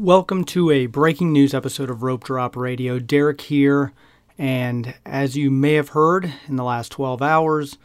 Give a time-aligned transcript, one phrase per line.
[0.00, 3.00] Welcome to a breaking news episode of Rope Drop Radio.
[3.00, 3.92] Derek here,
[4.38, 7.78] and as you may have heard in the last 12 hours,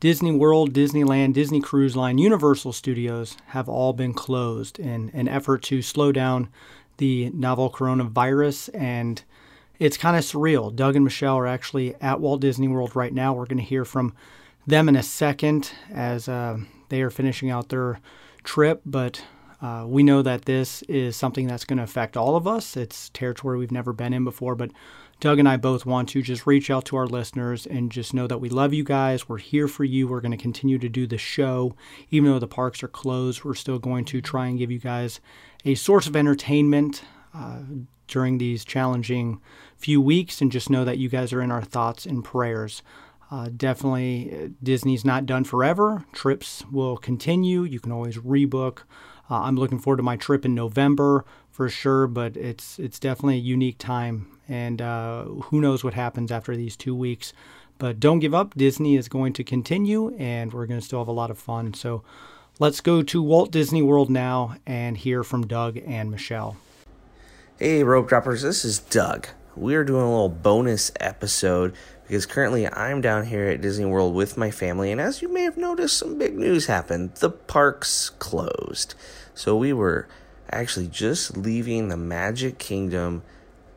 [0.00, 5.62] Disney World, Disneyland, Disney Cruise Line, Universal Studios have all been closed in an effort
[5.64, 6.48] to slow down
[6.96, 8.70] the novel coronavirus.
[8.72, 9.22] And
[9.78, 10.74] it's kind of surreal.
[10.74, 13.34] Doug and Michelle are actually at Walt Disney World right now.
[13.34, 14.14] We're going to hear from
[14.66, 18.00] them in a second as uh, they are finishing out their
[18.42, 18.80] trip.
[18.86, 19.22] But
[19.60, 22.76] uh, we know that this is something that's going to affect all of us.
[22.76, 24.70] It's territory we've never been in before, but
[25.20, 28.28] Doug and I both want to just reach out to our listeners and just know
[28.28, 29.28] that we love you guys.
[29.28, 30.06] We're here for you.
[30.06, 31.74] We're going to continue to do the show.
[32.10, 35.18] Even though the parks are closed, we're still going to try and give you guys
[35.64, 37.02] a source of entertainment
[37.34, 37.58] uh,
[38.06, 39.40] during these challenging
[39.76, 42.82] few weeks and just know that you guys are in our thoughts and prayers.
[43.30, 46.04] Uh, definitely, Disney's not done forever.
[46.12, 47.64] Trips will continue.
[47.64, 48.84] You can always rebook.
[49.30, 53.36] Uh, I'm looking forward to my trip in November for sure, but it's it's definitely
[53.36, 57.32] a unique time, and uh, who knows what happens after these two weeks.
[57.78, 58.54] But don't give up.
[58.54, 61.74] Disney is going to continue, and we're going to still have a lot of fun.
[61.74, 62.02] So
[62.58, 66.56] let's go to Walt Disney World now and hear from Doug and Michelle.
[67.58, 69.28] Hey, rope droppers, this is Doug.
[69.58, 71.74] We are doing a little bonus episode
[72.06, 75.42] because currently I'm down here at Disney World with my family, and as you may
[75.42, 77.16] have noticed, some big news happened.
[77.16, 78.94] The parks closed.
[79.34, 80.06] So we were
[80.48, 83.24] actually just leaving the Magic Kingdom,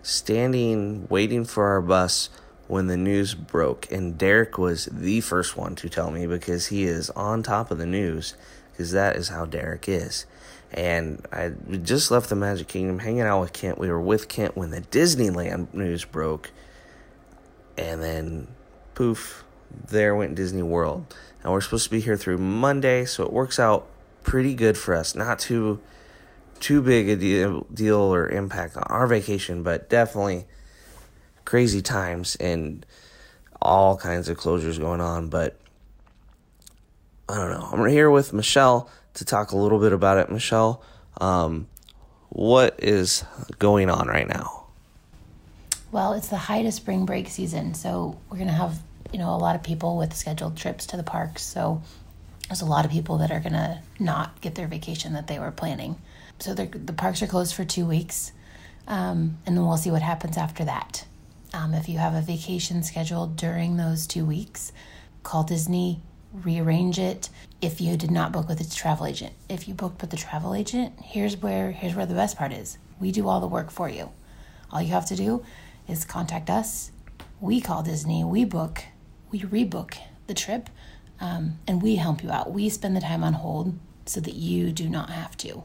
[0.03, 2.29] standing, waiting for our bus
[2.67, 3.91] when the news broke.
[3.91, 7.79] And Derek was the first one to tell me because he is on top of
[7.79, 8.35] the news,
[8.71, 10.27] because that is how Derek is.
[10.73, 13.77] And I just left the Magic Kingdom hanging out with Kent.
[13.77, 16.51] We were with Kent when the Disneyland news broke.
[17.77, 18.47] And then,
[18.95, 19.43] poof,
[19.89, 21.13] there went Disney World.
[21.43, 23.87] And we're supposed to be here through Monday, so it works out
[24.23, 25.15] pretty good for us.
[25.15, 25.79] Not too
[26.59, 30.45] too big a deal, deal or impact on our vacation, but definitely
[31.43, 32.85] crazy times and
[33.59, 35.27] all kinds of closures going on.
[35.27, 35.57] But
[37.27, 37.67] I don't know.
[37.71, 40.31] I'm here with Michelle to talk a little bit about it.
[40.31, 40.83] Michelle,
[41.19, 41.67] um,
[42.29, 43.23] what is
[43.59, 44.65] going on right now?
[45.91, 48.79] Well, it's the height of spring break season, so we're gonna have
[49.11, 51.43] you know a lot of people with scheduled trips to the parks.
[51.43, 51.81] So
[52.47, 55.51] there's a lot of people that are gonna not get their vacation that they were
[55.51, 55.97] planning.
[56.39, 58.31] So the parks are closed for two weeks,
[58.87, 61.05] um, and then we'll see what happens after that.
[61.53, 64.71] Um, if you have a vacation scheduled during those two weeks,
[65.23, 66.01] call Disney,
[66.33, 67.29] rearrange it.
[67.61, 70.55] If you did not book with a travel agent, if you booked with the travel
[70.55, 72.77] agent, here's where here's where the best part is.
[72.99, 74.11] We do all the work for you.
[74.71, 75.43] All you have to do
[75.87, 76.91] is contact us.
[77.39, 78.23] We call Disney.
[78.23, 78.83] We book.
[79.31, 79.97] We rebook
[80.27, 80.69] the trip,
[81.19, 82.51] um, and we help you out.
[82.51, 85.63] We spend the time on hold so that you do not have to.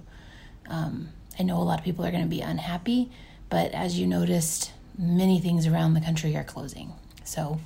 [0.69, 3.11] Um, I know a lot of people are going to be unhappy,
[3.49, 6.93] but as you noticed, many things around the country are closing.
[7.25, 7.61] So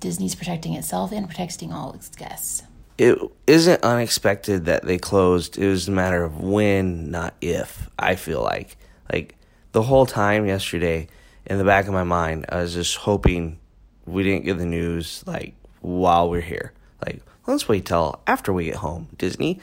[0.00, 2.62] Disney's protecting itself and protecting all its guests.
[2.98, 5.58] It isn't unexpected that they closed.
[5.58, 7.90] It was a matter of when, not if.
[7.98, 8.76] I feel like
[9.12, 9.36] like
[9.72, 11.08] the whole time yesterday,
[11.44, 13.58] in the back of my mind, I was just hoping
[14.06, 16.72] we didn't get the news like while we're here.
[17.04, 19.60] Like let's wait till after we get home, Disney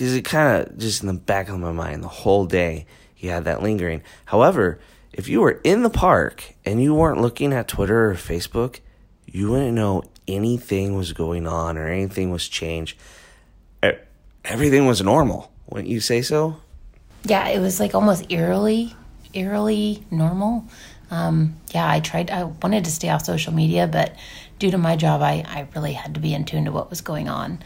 [0.00, 3.26] because it kind of just in the back of my mind the whole day he
[3.26, 4.02] had that lingering.
[4.24, 4.80] However,
[5.12, 8.80] if you were in the park and you weren't looking at Twitter or Facebook,
[9.30, 12.98] you wouldn't know anything was going on or anything was changed.
[14.44, 15.52] Everything was normal.
[15.68, 16.56] Wouldn't you say so?
[17.24, 18.94] Yeah, it was like almost eerily,
[19.34, 20.64] eerily normal.
[21.10, 22.30] Um, yeah, I tried.
[22.30, 24.16] I wanted to stay off social media, but
[24.58, 27.00] due to my job, I, I really had to be in tune to what was
[27.00, 27.62] going on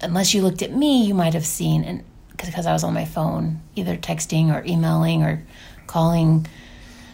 [0.00, 2.04] unless you looked at me, you might have seen, and
[2.36, 5.42] because I was on my phone, either texting or emailing or
[5.86, 6.46] calling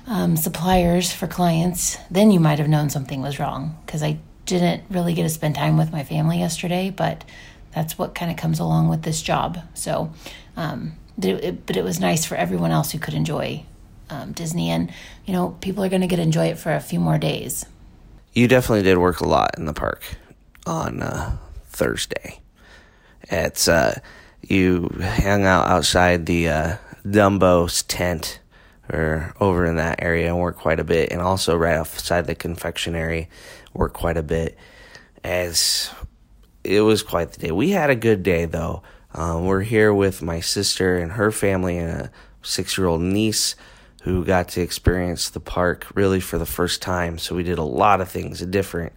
[0.07, 4.83] um, suppliers for clients, then you might have known something was wrong because I didn't
[4.91, 7.25] really get to spend time with my family yesterday, but
[7.75, 9.59] that's what kind of comes along with this job.
[9.75, 10.13] So,
[10.57, 13.65] um, but, it, but, it, was nice for everyone else who could enjoy
[14.11, 14.93] um, Disney, and
[15.25, 17.65] you know, people are going to get to enjoy it for a few more days.
[18.35, 20.03] You definitely did work a lot in the park
[20.67, 21.37] on uh,
[21.69, 22.41] Thursday.
[23.23, 24.01] It's uh,
[24.43, 26.77] you hang out outside the uh,
[27.07, 28.41] Dumbo's tent
[28.93, 32.35] or over in that area and work quite a bit, and also right outside the
[32.35, 33.29] confectionery
[33.73, 34.57] work quite a bit.
[35.23, 35.91] As
[36.65, 37.51] it was quite the day.
[37.51, 38.83] We had a good day though.
[39.13, 42.11] Um, we're here with my sister and her family and a
[42.43, 43.55] six year old niece
[44.03, 47.19] who got to experience the park really for the first time.
[47.19, 48.93] So we did a lot of things different.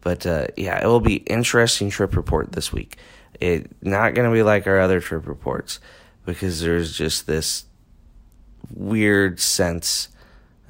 [0.00, 2.98] But uh, yeah, it will be interesting trip report this week.
[3.40, 5.80] It not going to be like our other trip reports
[6.26, 7.64] because there's just this
[8.72, 10.08] weird sense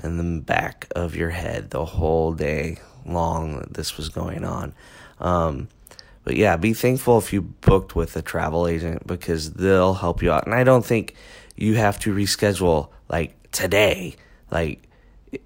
[0.02, 4.74] in the back of your head the whole day long that this was going on.
[5.20, 5.68] Um,
[6.24, 10.32] but yeah, be thankful if you booked with a travel agent because they'll help you
[10.32, 10.46] out.
[10.46, 11.14] And I don't think
[11.54, 14.16] you have to reschedule like today.
[14.50, 14.88] Like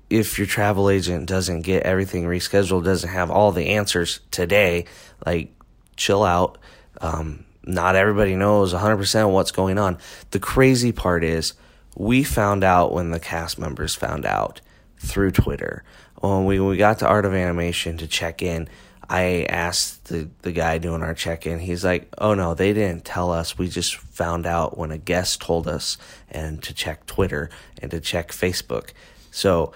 [0.08, 4.86] if your travel agent doesn't get everything rescheduled, doesn't have all the answers today,
[5.26, 5.52] like
[5.96, 6.58] chill out.
[7.00, 9.98] Um, not everybody knows 100% what's going on.
[10.30, 11.54] The crazy part is
[11.98, 14.60] we found out when the cast members found out
[14.98, 15.82] through Twitter.
[16.20, 18.68] When we, when we got to Art of Animation to check in,
[19.08, 23.04] I asked the, the guy doing our check in, he's like, oh no, they didn't
[23.04, 23.58] tell us.
[23.58, 25.98] We just found out when a guest told us
[26.30, 27.50] and to check Twitter
[27.82, 28.90] and to check Facebook.
[29.30, 29.72] So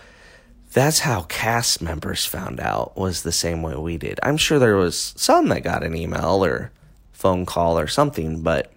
[0.72, 4.20] that's how cast members found out was the same way we did.
[4.22, 6.70] I'm sure there was some that got an email or
[7.12, 8.72] phone call or something, but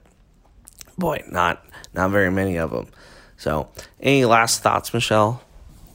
[0.98, 1.64] boy, not
[1.94, 2.88] not very many of them.
[3.38, 3.68] So,
[4.00, 5.42] any last thoughts, Michelle?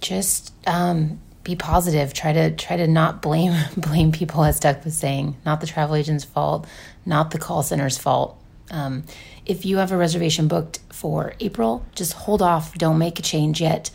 [0.01, 2.13] Just um, be positive.
[2.13, 5.37] Try to try to not blame blame people, as Doug was saying.
[5.45, 6.67] Not the travel agent's fault,
[7.05, 8.37] not the call center's fault.
[8.71, 9.05] Um,
[9.47, 12.77] if you have a reservation booked for April, just hold off.
[12.79, 13.91] Don't make a change yet.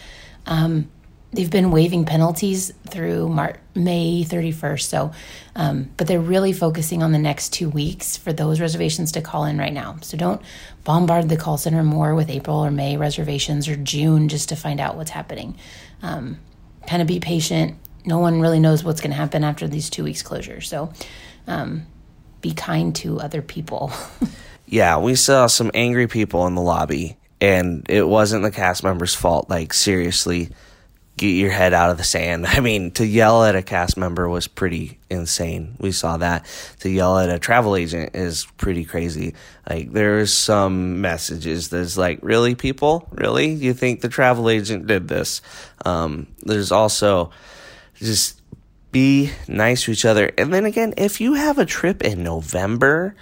[0.46, 0.92] Um,
[1.34, 4.82] they've been waiving penalties through Mar- May 31st.
[4.82, 5.12] So,
[5.56, 9.46] um, but they're really focusing on the next two weeks for those reservations to call
[9.46, 9.98] in right now.
[10.02, 10.42] So don't
[10.84, 14.80] bombard the call center more with April or May reservations or June just to find
[14.80, 15.58] out what's happening.
[16.02, 16.40] Um,
[16.88, 17.78] kind of be patient.
[18.06, 20.62] No one really knows what's going to happen after these two weeks closure.
[20.62, 20.94] So,
[21.48, 21.88] um,
[22.42, 23.92] be kind to other people.
[24.68, 29.16] yeah, we saw some angry people in the lobby, and it wasn't the cast members'
[29.16, 29.50] fault.
[29.50, 30.50] Like seriously,
[31.18, 32.46] get your head out of the sand.
[32.48, 35.76] I mean, to yell at a cast member was pretty insane.
[35.80, 36.46] We saw that.
[36.82, 39.36] To yell at a travel agent is pretty crazy.
[39.70, 43.08] Like, there's some messages that's like, really, people?
[43.12, 43.54] Really?
[43.54, 45.42] You think the travel agent did this?
[45.86, 47.32] Um, there's also
[47.96, 48.42] just
[48.92, 50.32] be nice to each other.
[50.38, 53.16] And then again, if you have a trip in November,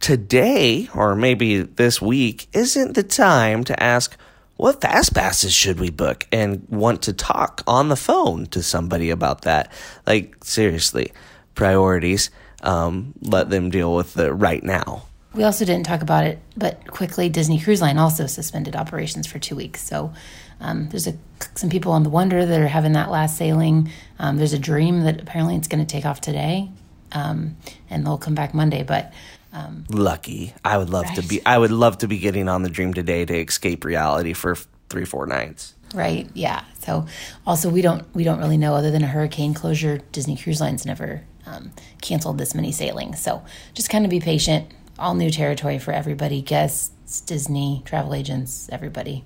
[0.00, 4.16] today, or maybe this week, isn't the time to ask,
[4.62, 9.10] what fast passes should we book and want to talk on the phone to somebody
[9.10, 9.72] about that?
[10.06, 11.10] Like seriously
[11.56, 12.30] priorities
[12.62, 15.06] um, let them deal with the right now.
[15.34, 19.40] We also didn't talk about it but quickly disney cruise line also suspended operations for
[19.40, 19.82] two weeks.
[19.82, 20.12] So
[20.60, 21.16] um, there's a,
[21.56, 23.90] some people on the wonder that are having that last sailing.
[24.20, 26.70] Um, there's a dream that apparently it's going to take off today
[27.10, 27.56] um,
[27.90, 29.12] and they'll come back monday but
[29.52, 30.54] um, Lucky.
[30.64, 31.16] I would love right.
[31.16, 31.44] to be.
[31.44, 34.56] I would love to be getting on the Dream today to escape reality for
[34.88, 35.74] three, four nights.
[35.94, 36.28] Right.
[36.32, 36.64] Yeah.
[36.80, 37.06] So
[37.46, 40.00] also we don't we don't really know other than a hurricane closure.
[40.10, 43.20] Disney Cruise Lines never um, canceled this many sailings.
[43.20, 43.42] So
[43.74, 44.72] just kind of be patient.
[44.98, 46.40] All new territory for everybody.
[46.40, 49.24] Guests, Disney, travel agents, everybody.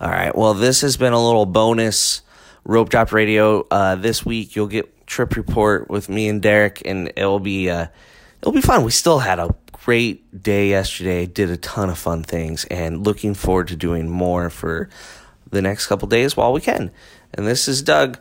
[0.00, 0.36] All right.
[0.36, 2.22] Well, this has been a little bonus
[2.64, 3.66] rope drop radio.
[3.68, 7.68] Uh, this week you'll get trip report with me and Derek, and it'll be.
[7.68, 7.88] Uh,
[8.46, 8.84] it'll be fun.
[8.84, 13.34] We still had a great day yesterday, did a ton of fun things, and looking
[13.34, 14.88] forward to doing more for
[15.50, 16.92] the next couple days while we can.
[17.34, 18.20] And this is Doug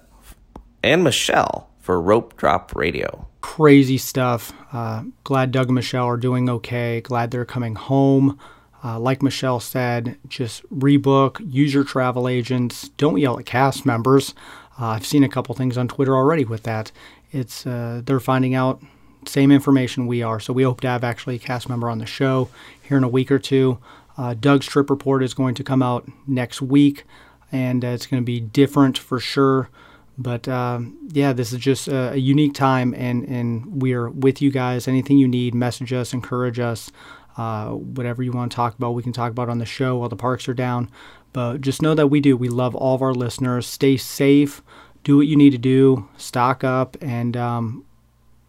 [0.81, 3.27] and Michelle for Rope Drop Radio.
[3.41, 4.51] Crazy stuff.
[4.73, 7.01] Uh, glad Doug and Michelle are doing okay.
[7.01, 8.39] Glad they're coming home.
[8.83, 12.89] Uh, like Michelle said, just rebook, use your travel agents.
[12.97, 14.33] Don't yell at cast members.
[14.79, 16.91] Uh, I've seen a couple things on Twitter already with that.
[17.31, 18.81] It's uh, they're finding out
[19.27, 20.39] same information we are.
[20.39, 22.49] So we hope to have actually a cast member on the show
[22.81, 23.79] here in a week or two.
[24.17, 27.03] Uh, Doug's trip report is going to come out next week,
[27.51, 29.69] and uh, it's going to be different for sure.
[30.17, 34.49] But um, yeah, this is just a, a, unique time, and, and we're with you
[34.49, 34.87] guys.
[34.87, 36.91] Anything you need, message us, encourage us.
[37.37, 40.07] Uh, whatever you want to talk about, we can talk about on the show while
[40.07, 40.89] the parks are down.
[41.33, 42.37] But just know that we do.
[42.37, 43.67] We love all of our listeners.
[43.67, 44.61] Stay safe.
[45.03, 46.07] Do what you need to do.
[46.15, 47.83] Stock up, and um,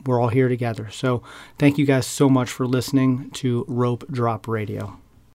[0.07, 0.89] we're all here together.
[0.91, 1.23] So
[1.59, 4.99] thank you guys so much for listening to Rope Drop Radio.